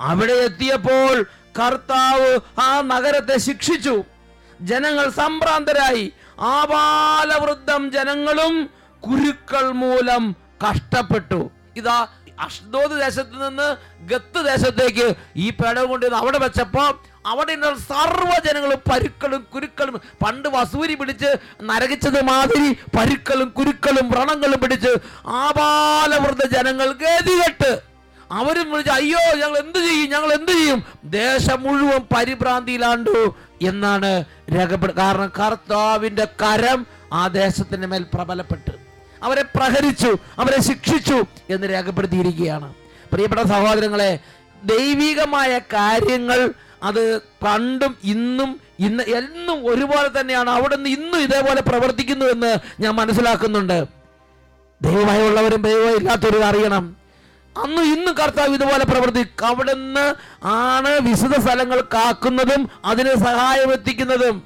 അവിടെ 0.00 0.32
എത്തിയപ്പോൾ 0.32 1.22
കർത്താവ് 1.58 2.38
ആ 2.60 2.80
നഗരത്തെ 2.80 3.38
ശിക്ഷിച്ചു. 3.38 4.04
ജനങ്ങൾ 4.60 5.10
സംഭ്രാന്തരായി. 5.10 6.12
ആപാലവൃദ്ധം 6.40 7.90
ജനങ്ങളും 7.90 8.70
കുരുക്കൾ 9.00 9.68
മൂലം 9.68 10.36
കഷ്ടപ്പെട്ടു. 10.68 11.50
ഇതാ 11.76 12.06
അഷ്ദോദ് 12.38 12.96
ദേശത്ത് 13.00 13.36
നിന്ന് 13.42 13.68
ഗത്ത് 14.06 14.40
ദേശത്തേക്ക് 14.46 15.06
ഈ 15.36 15.50
പേടകം 15.50 15.88
കൊണ്ട് 15.88 16.06
അവിടെ 16.20 16.38
വെച്ചപ്പോ 16.38 16.84
അവിടെ 17.24 17.54
ഉള്ള 17.60 17.78
സർവ 17.88 18.30
ജനങ്ങളും 18.46 18.80
പരുക്കളും 18.90 19.42
കുരുക്കളും 19.54 19.94
പണ്ട് 20.22 20.48
വസൂരി 20.48 20.94
പിടിച്ച് 20.94 21.30
നരകിച്ചത് 21.62 22.20
മാതിരി 22.22 22.68
പരുക്കളും 22.96 23.48
കുരുക്കളും 23.50 24.06
വ്രണങ്ങളും 24.08 24.60
പിടിച്ച് 24.60 24.92
ആപാലവൃദ്ധ 25.42 26.44
ജനങ്ങൾ 26.56 26.88
ഗതികെട്ട് 27.02 27.70
അവരും 28.30 28.66
വിളിച്ച് 28.70 28.92
അയ്യോ 28.92 29.20
ഞങ്ങൾ 29.34 29.58
എന്ത് 29.58 29.78
ചെയ്യും? 29.78 30.08
ഞങ്ങൾ 30.10 30.30
എന്ത് 30.32 30.50
ചെയ്യും? 30.52 30.80
ദേശം 31.14 31.62
മുഴുവൻ 31.62 32.02
പരിഭ്രാന്തിയിലാണ്ടു 32.14 33.14
എന്നാണ് 33.62 34.10
രേഖപ്പെടു 34.54 34.92
കാരണം 34.96 35.30
കർത്താവിന്റെ 35.38 36.26
കരം 36.42 36.80
ആ 37.12 37.22
ദേശത്തിന്റെ 37.28 37.86
മേൽ 37.86 38.04
പ്രബലപ്പെട്ടു. 38.14 38.72
അവരെ 39.22 39.42
പ്രഹരിച്ചു 39.42 40.18
അവരെ 40.38 40.62
ശിക്ഷിച്ചു 40.62 41.24
എന്ന് 41.50 41.70
രേഖപ്പെടുത്തിയിരിക്കുകയാണ്. 41.70 42.74
പ്രിയപ്പെട്ട 43.12 43.40
സഹോദരങ്ങളെ 43.40 44.18
ദൈവികമായ 44.64 45.58
കാര്യങ്ങൾ 45.58 46.52
അത് 46.82 47.18
പണ്ടും 47.18 47.96
ഇന്നും 48.04 48.60
ഇന്ന് 48.78 49.02
എന്നും 49.02 49.66
ഒരുപോലെ 49.66 50.20
തന്നെയാണ്. 50.20 50.50
അവിടെ 50.50 50.76
നിന്ന് 50.76 50.90
ഇന്നും 50.90 51.20
ഇതേപോലെ 51.20 51.60
പ്രവർത്തിക്കുന്നു 51.60 52.24
എന്ന് 52.24 52.56
ഞാൻ 52.80 52.94
മനസ്സിലാക്കുന്നുണ്ട്. 52.94 53.84
ദൈവമായുള്ളവരും 54.82 55.62
ദൈവം 55.62 55.96
ഇല്ലാത്തവരും 55.96 56.44
അറിയണം. 56.44 56.96
അന്ന് 57.62 57.82
ഇന്നും 57.82 58.14
കർത്താവ് 58.14 58.54
ഇതുപോലെ 58.54 58.84
പ്രവർത്തിക്കും. 58.84 59.28
നിന്ന് 59.72 60.14
ആണ് 60.44 60.88
വിശുദ്ധ 60.88 61.38
സ്ഥലങ്ങൾ 61.38 61.80
കാക്കുന്നതും 61.80 62.70
അതിന് 62.84 63.14
സഹായം 63.14 63.72
എത്തിക്കുന്നതും. 63.72 64.42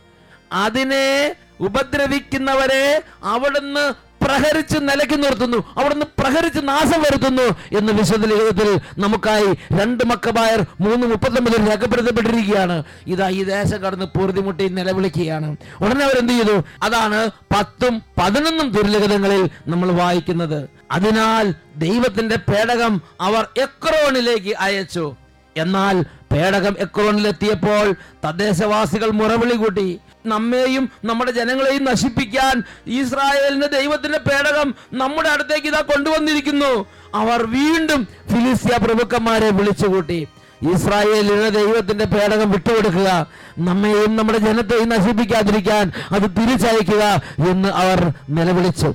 അതിനെ 0.53 1.37
ഉപദ്രവിക്കുന്നവരെ 1.61 3.03
അവിടുന്ന് 3.23 4.12
പ്രഹരിച്ച് 4.25 4.79
നിലയ്ക്ക് 4.79 5.25
നിർത്തുന്നു. 5.25 5.59
അവിടുന്ന് 5.77 6.07
പ്രഹരിച്ച് 6.19 6.61
നാശം 6.69 7.01
വരുത്തുന്നു 7.03 7.77
എന്ന് 7.79 7.93
വിശുദ്ധ 7.93 8.27
ലിഖിതത്തിൽ 8.27 8.81
നമുക്കായി 8.99 9.47
രണ്ട് 9.81 10.05
മക്കബായർ 10.05 10.67
മൂന്ന് 10.81 11.07
മുപ്പത്തൊമ്പതിൽ 11.07 11.71
രേഖപ്പെടുത്തപ്പെട്ടിരിക്കുകയാണ്. 11.71 12.83
ഇതാ 13.07 13.29
ഈ 13.29 13.45
ദേശം 13.45 13.79
കടന്ന് 13.79 14.07
പൂർത്തിമുട്ടി 14.07 14.69
നിലവിളിക്കുകയാണ്. 14.69 15.57
ഉടനെ 15.81 16.05
അവരെന്ത് 16.05 16.33
ചെയ്തു? 16.33 16.63
അതാണ് 16.83 17.31
പത്തും 17.57 18.03
പതിനൊന്നും 18.19 18.71
ദുർലിഖിതങ്ങളിൽ 18.71 19.51
നമ്മൾ 19.67 19.91
വായിക്കുന്നത്. 19.91 20.69
അതിനാൽ 20.91 21.55
ദൈവത്തിന്റെ 21.77 22.37
പേടകം 22.37 23.03
അവർ 23.21 23.47
എക്രോണിലേക്ക് 23.57 24.55
അയച്ചു. 24.61 25.17
എന്നാൽ 25.57 26.03
പേടകം 26.03 26.77
എക്രോണിലെത്തിയപ്പോൾ 26.79 27.95
തദ്ദേശവാസികൾ 28.29 29.11
മുറവിളി 29.11 29.57
കൂട്ടി. 29.57 29.99
നമ്മെയും 30.27 30.91
നമ്മുടെ 31.05 31.31
ജനങ്ങളെയും 31.31 31.85
നശിപ്പിക്കാൻ 31.85 32.63
ഇസ്രായേലിന്റെ 32.87 33.67
ദൈവത്തിന്റെ 33.67 34.19
പേടകം 34.19 34.75
നമ്മുടെ 34.93 35.29
അടുത്തേക്ക് 35.29 35.67
ഇതാ 35.67 35.81
കൊണ്ടുവന്നിരിക്കുന്നു. 35.81 36.87
അവർ 37.15 37.43
വീണ്ടും 37.43 38.05
ഫിലിസ്തീയ 38.05 38.77
പ്രഭുക്കന്മാരെ 38.77 39.51
വിളിച്ചുകൂട്ടി. 39.51 40.29
ഇസ്രായേലിന്റെ 40.75 41.49
ദൈവത്തിന്റെ 41.49 42.05
പേടകം 42.05 42.51
വിട്ടുകൊടുക്കുക. 42.51 43.27
നമ്മെയും 43.59 44.17
നമ്മുടെ 44.17 44.39
ജനത്തെയും 44.39 44.89
നശിപ്പിക്കാതിരിക്കാൻ 44.89 45.93
അത് 46.11 46.23
തിരിച്ചയക്കുക 46.23 47.23
എന്ന് 47.49 47.69
അവർ 47.69 48.13
നിലവിളിച്ചു. 48.29 48.95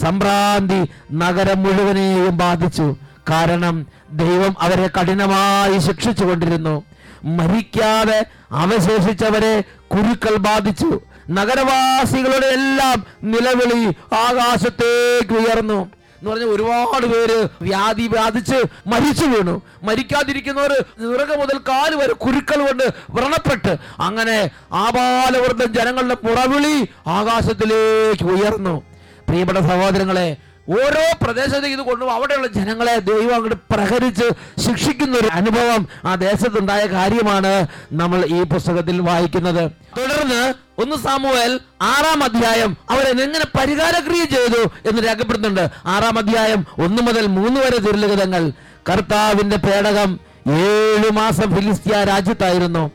സംഭ്രാന്തി 0.00 0.88
നഗരം 1.12 1.62
മുഴുവനെയും 1.62 2.36
ബാധിച്ചു. 2.36 2.96
കാരണം 3.30 3.86
ദൈവം 4.12 4.56
അവരെ 4.60 4.90
കഠിനമായി 5.00 5.78
ശിക്ഷിച്ചു 5.78 6.24
കൊണ്ടിരുന്നു 6.24 6.82
മരിക്കാതെ 7.24 8.26
അവശേഷിച്ചവരെ 8.50 9.60
കുരുക്കൾ 9.94 10.36
ബാധിച്ചു. 10.36 11.00
നഗരവാസികളുടെ 11.30 12.46
എല്ലാം 12.46 13.06
നിലവിളി 13.22 13.84
ആകാശത്തേക്ക് 14.14 15.32
ഉയർന്നു. 15.32 15.90
എന്ന് 16.18 16.30
പറഞ്ഞ 16.30 16.44
ഒരുപാട് 16.44 17.06
പേര് 17.06 17.48
വ്യാധി 17.62 18.06
ബാധിച്ച് 18.06 18.62
മരിച്ചു 18.86 19.24
വീണു. 19.24 19.62
മരിക്കാതിരിക്കുന്നവർ 19.82 20.84
നിറക 20.98 21.36
മുതൽ 21.38 21.58
കാൽ 21.58 21.94
വരെ 21.94 22.12
കുരുക്കൾ 22.12 22.66
കൊണ്ട് 22.66 22.84
വ്രണപ്പെട്ട് 23.10 23.76
അങ്ങനെ 24.00 24.50
ആപാലവൃദ്ധം 24.72 25.72
ജനങ്ങളുടെ 25.72 26.14
പുറവിളി 26.14 26.88
ആകാശത്തിലേക്ക് 27.06 28.24
ഉയർന്നു. 28.24 28.82
പ്രിയപ്പെട്ട 29.28 29.58
സഹോദരങ്ങളെ 29.58 30.36
ഓരോ 30.68 31.16
പ്രദേശത്തേക്ക് 31.22 31.76
ഇത് 31.76 31.82
കൊണ്ടുപോകും. 31.82 32.14
അവിടെയുള്ള 32.14 32.46
ജനങ്ങളെ 32.46 32.98
ദൈവം 32.98 33.34
അങ്ങോട്ട് 33.34 33.74
പ്രഹരിച്ച് 33.74 34.24
ശിക്ഷിക്കുന്ന 34.60 35.18
ഒരു 35.18 35.28
അനുഭവം 35.28 35.88
ആ 36.04 36.14
ദേശത്തുണ്ടായ 36.14 36.86
കാര്യമാണ് 36.86 37.66
നമ്മൾ 37.92 38.24
ഈ 38.24 38.42
പുസ്തകത്തിൽ 38.42 39.00
വായിക്കുന്നത്. 39.00 39.70
തുടർന്ന് 39.70 40.54
ഒന്ന് 40.80 40.96
സാമുവേൽ 40.96 41.60
ആറാം 41.82 42.22
അധ്യായം 42.22 42.76
അവരെ 42.90 43.10
എങ്ങനെ 43.10 43.44
പരിഹാരക്രിയ 43.58 44.24
ചെയ്തു 44.24 44.88
എന്ന് 44.88 45.02
രേഖപ്പെടുത്തുന്നുണ്ട്. 45.08 45.70
ആറാം 45.86 46.18
അധ്യായം 46.18 46.66
ഒന്ന് 46.78 47.02
മുതൽ 47.02 47.26
മൂന്ന് 47.26 47.60
വരെ 47.60 47.78
തിരുലിഖിതങ്ങൾ 47.78 48.52
കർത്താവിന്റെ 48.90 49.56
പേടകം 49.56 50.20
ഏഴു 50.50 51.10
മാസം 51.10 51.56
ഫിലിസ്തീയ 51.56 52.04
രാജ്യത്തായിരുന്നു. 52.04 52.90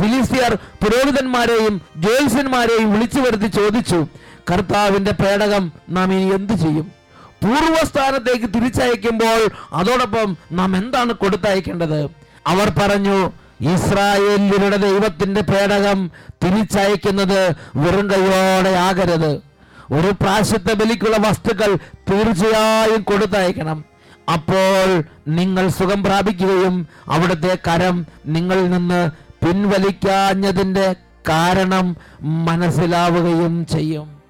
ഫിലിസ്തീയർ 0.00 0.54
പുരോഹിതന്മാരെയും 0.54 1.80
ജ്യോത്സ്യന്മാരെയും 1.96 2.92
വിളിച്ചു 2.92 3.20
വരുത്തി 3.20 3.46
ചോദിച്ചു 3.46 4.06
കർത്താവിന്റെ 4.50 5.10
പേടകം 5.10 5.72
നാം 5.88 6.12
ഇനി 6.12 6.34
എന്തു 6.34 6.52
ചെയ്യും? 6.52 7.01
പൂർവസ്ഥാനത്തേക്ക് 7.44 8.54
തിരിച്ചയക്കുമ്പോൾ 8.54 9.50
അതോടൊപ്പം 9.72 10.36
നാം 10.52 10.76
എന്താണ് 10.76 11.12
കൊടുത്തയക്കേണ്ടത്? 11.12 12.10
അവർ 12.46 12.72
പറഞ്ഞു 12.78 13.32
ഇസ്രായേലിയുടെ 13.60 14.76
ദൈവത്തിന്റെ 14.76 15.40
പേടകം 15.40 16.10
തിരിച്ചയക്കുന്നത് 16.44 17.52
വെറും 17.76 18.10
കൈയോടെ 18.10 18.70
ആകരുത്. 18.70 19.42
ഒരു 19.92 20.10
പ്രാശത്തെ 20.10 20.72
ബലിക്കുള്ള 20.72 21.16
വസ്തുക്കൾ 21.16 21.74
തീർച്ചയായും 22.10 23.02
കൊടുത്തയക്കണം. 23.02 23.84
അപ്പോൾ 24.32 25.02
നിങ്ങൾ 25.28 25.68
സുഖം 25.68 26.04
പ്രാപിക്കുകയും 26.04 26.88
അവിടുത്തെ 27.08 27.58
കരം 27.68 28.06
നിങ്ങളിൽ 28.26 28.70
നിന്ന് 28.70 29.10
പിൻവലിക്കാഞ്ഞതിന്റെ 29.46 30.94
കാരണം 31.28 31.96
മനസ്സിലാവുകയും 32.20 33.66
ചെയ്യും. 33.66 34.21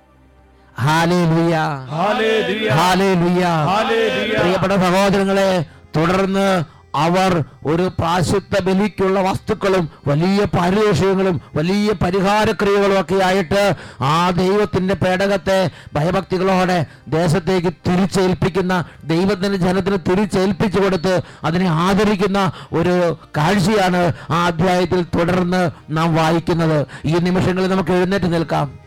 പ്രിയപ്പെട്ട 4.37 4.73
സഹോദരങ്ങളെ 4.73 5.65
തുടർന്ന് 5.97 6.47
അവർ 6.95 7.45
ഒരു 7.67 7.91
പ്രാശുദ്ധ 7.99 8.61
ബലിക്കുള്ള 8.61 9.21
വസ്തുക്കളും 9.21 9.91
വലിയ 10.07 10.45
പാരിതോഷികങ്ങളും 10.45 11.41
വലിയ 11.55 11.93
പരിഹാരക്രിയകളും 11.93 13.01
ഒക്കെ 13.01 13.25
ആയിട്ട് 13.25 13.77
ആ 14.01 14.31
ദൈവത്തിന്റെ 14.31 14.95
പേടകത്തെ 14.95 15.71
ഭയഭക്തികളോടെ 15.95 16.87
ദേശത്തേക്ക് 17.09 17.73
തിരിച്ചേൽപ്പിക്കുന്ന 17.89 18.85
ദൈവത്തിന്റെ 19.05 19.59
ജനത്തിന് 19.59 19.97
തിരിച്ചേൽപ്പിച്ചു 20.11 20.81
കൊടുത്ത് 20.81 21.23
അതിനെ 21.45 21.69
ആദരിക്കുന്ന 21.69 22.53
ഒരു 22.73 23.19
കാഴ്ചയാണ് 23.37 24.03
ആ 24.31 24.47
അധ്യായത്തിൽ 24.47 25.05
തുടർന്ന് 25.19 25.71
നാം 25.91 26.15
വായിക്കുന്നത്. 26.15 26.87
ഈ 27.05 27.15
നിമിഷങ്ങളിൽ 27.19 27.69
നമുക്ക് 27.69 27.93
എഴുന്നേറ്റ് 27.93 28.33
നിൽക്കാം. 28.33 28.82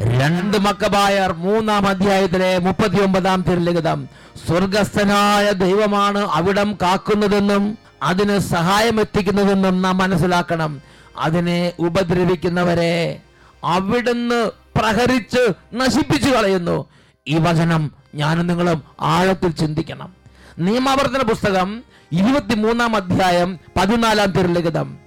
രണ്ട് 0.00 0.58
മക്കബായർ 0.58 1.32
മൂന്നാം 1.32 1.88
അധ്യായത്തിലെ 1.88 2.58
മുപ്പത്തി 2.58 3.02
ഒമ്പതാം 3.02 3.44
തിരുലിഖിതം. 3.48 4.08
സ്വർഗസ്ഥനായ 4.46 5.50
ദൈവമാണ് 5.50 6.18
അവിടം 6.18 6.78
കാക്കുന്നതെന്നും 6.82 7.78
അതിന് 8.02 8.38
സഹായം 8.38 9.00
എത്തിക്കുന്നതെന്നും 9.00 9.82
നാം 9.82 9.98
മനസ്സിലാക്കണം. 9.98 10.82
അതിനെ 11.18 11.72
ഉപദ്രവിക്കുന്നവരെ 11.78 13.20
അവിടുന്ന് 13.64 14.50
പ്രഹരിച്ച് 14.78 15.48
നശിപ്പിച്ചു 15.74 16.30
കളയുന്നു. 16.30 16.84
ഈ 17.28 17.38
വചനം 17.38 17.92
ഞാനും 18.14 18.46
നിങ്ങളും 18.46 18.82
ആഴത്തിൽ 19.00 19.50
ചിന്തിക്കണം. 19.50 20.12
നിയമാവർത്തന 20.58 21.22
പുസ്തകം 21.22 21.82
ഇരുപത്തിമൂന്നാം 22.12 22.96
അധ്യായം 22.96 23.58
പതിനാലാം 23.76 24.30
തിരുലിഖിതം. 24.30 24.98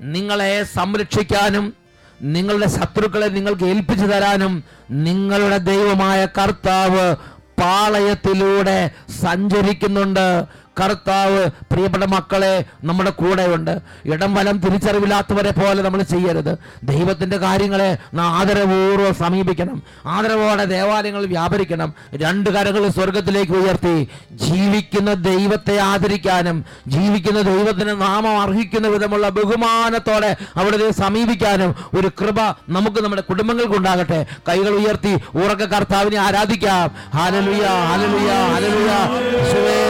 നിങ്ങളെ 0.00 0.64
സംരക്ഷിക്കാനും 0.64 1.85
നിങ്ങളുടെ 2.20 2.66
ശത്രുക്കളെ 2.66 3.26
നിങ്ങൾക്ക് 3.26 3.64
ഏൽപ്പിച്ചു 3.64 4.06
തരാനും 4.06 4.64
നിങ്ങളുടെ 4.90 5.58
ദൈവമായ 5.58 6.26
കർത്താവ് 6.26 7.16
പാളയത്തിലൂടെ 7.58 8.90
സഞ്ചരിക്കുന്നുണ്ട്. 9.22 10.44
കർത്താവ് 10.80 11.50
പ്രിയപ്പെട്ട 11.72 12.04
മക്കളെ 12.04 12.64
നമ്മുടെ 12.84 13.10
കൂടെയുണ്ട്. 13.10 13.78
ഇടം 14.04 14.34
വലം 14.34 14.58
തിരിച്ചറിവില്ലാത്തവരെ 14.58 15.50
പോലെ 15.50 15.82
നമ്മൾ 15.82 16.02
ചെയ്യരുത്. 16.02 16.58
ദൈവത്തിന്റെ 16.84 17.36
കാര്യങ്ങളെ 17.36 17.98
ആദരപൂർവം 18.20 19.14
സമീപിക്കണം. 19.14 19.82
ആദരവോടെ 20.06 20.64
ദേവാലയങ്ങൾ 20.64 21.26
വ്യാപരിക്കണം. 21.26 21.94
രണ്ട് 22.14 22.50
കരകൾ 22.50 22.88
സ്വർഗത്തിലേക്ക് 22.88 23.52
ഉയർത്തി. 23.52 24.08
ജീവിക്കുന്ന 24.32 25.12
ദൈവത്തെ 25.14 25.76
ആദരിക്കാനും 25.78 26.64
ജീവിക്കുന്ന 26.88 27.40
ദൈവത്തിന് 27.40 28.00
നാമം 28.00 28.40
അർഹിക്കുന്ന 28.40 28.88
വിധമുള്ള 28.88 29.28
ബഹുമാനത്തോടെ 29.28 30.36
അവിടെ 30.56 30.90
സമീപിക്കാനും 30.90 31.74
ഒരു 31.98 32.10
കൃപ 32.20 32.40
നമുക്ക് 32.68 33.04
നമ്മുടെ 33.04 33.22
കുടുംബങ്ങൾക്കുണ്ടാകട്ടെ 33.22 34.26
കൈകൾ 34.48 34.70
ഉയർത്തി 34.70 35.14
ഉറക്ക 35.34 35.64
കർത്താവിനെ 35.64 36.18
ആരാധിക്കാം. 36.18 36.90
ഹാലലുയ 37.14 37.66
ഹാലലുയ 37.88 38.32
ഹാലലുയ 38.52 39.85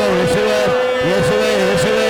യേശുവേ 1.11 1.51
യേശുവേ 1.67 2.09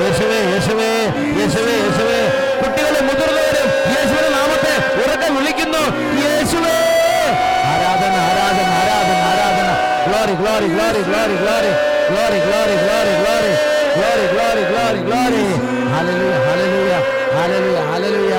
യേശുവേ 0.00 0.38
യേശുവേ 0.52 0.90
യേശുവേ 1.38 1.74
യേശുവേ. 1.84 2.20
കുട്ടികളും 2.60 3.04
മുതിർന്നവരും 3.08 3.68
യേശുവിന്റെ 3.94 4.30
നാമത്തെ 4.36 4.74
ഉറക്കെ 5.02 5.28
വിളിക്കുന്നു. 5.36 5.82
യേശുവേ. 6.24 6.76
ആരാധന 7.70 8.14
ആരാധന 8.28 8.68
ആരാധന 8.80 9.18
ആരാധന. 9.30 9.68
Glory 10.06 10.34
glory 10.40 10.68
glory 10.76 11.02
glory 11.08 11.36
glory. 11.42 11.72
Glory 12.10 12.38
glory 12.46 12.74
glory 12.84 13.14
glory. 13.22 13.52
Glory 13.96 14.24
glory 14.32 14.62
glory 14.70 15.00
glory. 15.08 15.44
Hallelujah 15.94 16.34
hallelujah 16.46 16.92
hallelujah 17.36 17.78
hallelujah 17.90 18.34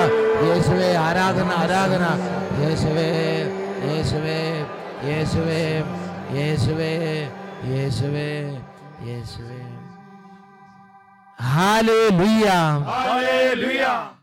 യേശുവേ 0.47 0.89
ആരാധന 1.07 1.49
ആരാധന. 1.61 2.03
യേശുവേ 2.63 3.07
യേശുവേ 3.89 4.39
യേശുവേ 5.09 5.61
യേശുവേ 6.37 6.91
യേശുവേ 7.73 8.29
യേശുവേ. 9.09 9.59
Hallelujah. 11.39 12.83
Hallelujah. 12.85 14.18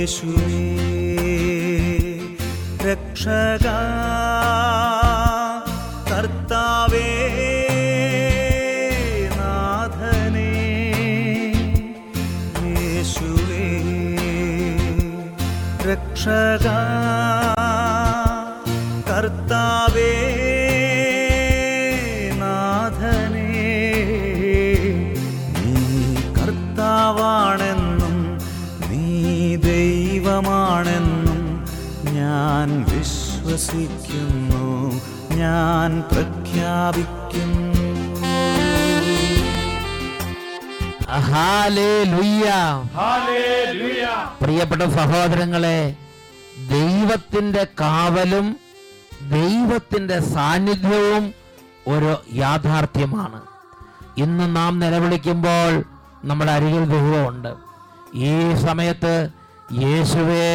യേശുവേ 0.00 0.60
രക്ഷക 2.84 3.66
കർത്താവേ 6.10 7.08
നാഥനേ 9.34 10.48
യേശുവേ 12.76 13.66
രക്ഷക 15.90 16.66
ഞാൻ 35.40 35.90
പ്രഖ്യാപിക്കും. 36.12 37.50
പ്രിയപ്പെട്ട 44.42 44.82
സഹോദരങ്ങളെ 44.82 45.96
ദൈവത്തിന്റെ 46.70 47.66
കാവലും 47.80 48.56
ദൈവത്തിന്റെ 49.30 50.18
സാന്നിധ്യവും 50.34 51.24
ഒരു 51.88 52.10
യാഥാർത്ഥ്യമാണ്. 52.32 53.40
ഇന്ന് 54.18 54.56
നാം 54.56 54.78
നിലവിളിക്കുമ്പോൾ 54.78 55.84
നമ്മുടെ 56.24 56.52
അരികിൽ 56.52 56.84
ദൈവമുണ്ട്. 56.84 57.52
ഈ 58.14 58.32
സമയത്ത് 58.66 59.14
യേശുവേ 59.72 60.48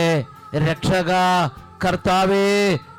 രക്ഷക 0.69 1.11
കർത്താവേ 1.85 2.49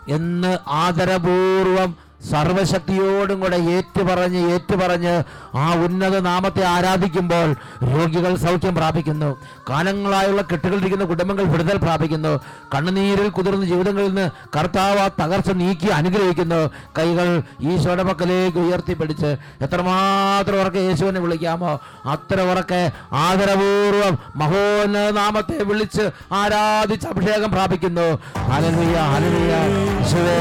എന്ന് 0.06 0.58
ആദരപൂർവം 0.76 1.90
സർവശക്തിയോടും 2.30 3.40
കൂടെ 3.40 3.56
ഏറ്റുപറഞ്ഞ് 3.56 4.52
ഏറ്റുപറഞ്ഞ് 4.52 5.22
ആ 5.54 5.74
ഉന്നത 5.74 6.18
നാമത്തെ 6.18 6.64
ആരാധിക്കുമ്പോൾ 6.64 7.52
രോഗികൾ 7.84 8.36
സൗഖ്യം 8.36 8.74
പ്രാപിക്കുന്നു. 8.74 9.38
കാലങ്ങളായുള്ള 9.70 10.42
കെട്ടുകളിരിക്കുന്ന 10.42 11.04
കുടുംബങ്ങൾ 11.04 11.44
വിടുതൽ 11.44 11.76
പ്രാപിക്കുന്നു. 11.76 12.40
കണ്ണുനീരിൽ 12.74 13.28
കുതിർന്ന 13.28 13.64
ജീവിതങ്ങളിൽ 13.64 14.06
നിന്ന് 14.06 14.30
കർത്താവ് 14.56 15.10
തകർച്ച 15.22 15.50
നീക്കി 15.50 15.86
അനുഗ്രഹിക്കുന്നു. 15.86 16.70
കൈകൾ 16.98 17.42
ഈശോയുടെ 17.60 18.02
പക്കലേക്ക് 18.02 18.58
ഉയർത്തിപ്പിടിച്ച് 18.58 19.36
എത്രമാത്രം 19.60 20.60
ഉറക്കെ 20.60 20.78
യേശുവിനെ 20.78 21.20
വിളിക്കാമോ 21.20 21.80
അത്ര 22.06 22.40
ഉറക്കെ 22.40 22.92
ആദരപൂർവം 23.12 24.18
മഹോന്നത 24.36 25.10
നാമത്തെ 25.10 25.62
വിളിച്ച് 25.62 26.10
ആരാധിച്ച് 26.32 27.08
അഭിഷേകം 27.08 27.50
പ്രാപിക്കുന്നു. 27.50 28.18
Hallelujah 28.38 28.96
hallelujah. 28.96 29.54
യേശുവേ 29.98 30.38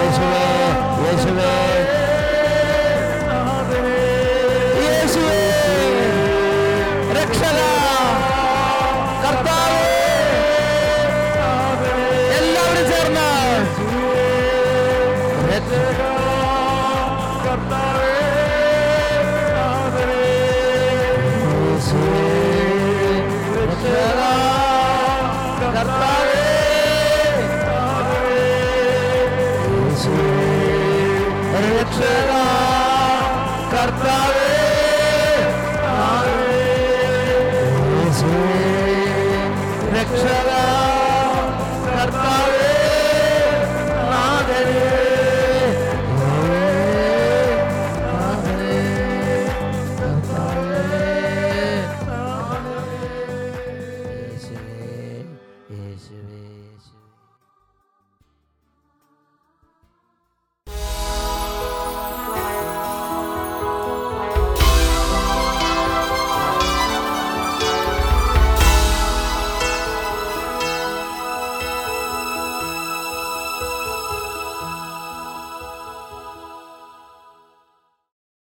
യേശുവേ. 0.00 0.61
യേശുവേ 1.04 1.50